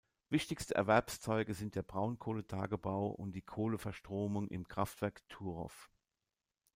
[0.31, 5.91] Wichtigste Erwerbszweige sind der Braunkohletagebau und die Kohleverstromung im Kraftwerk Turów.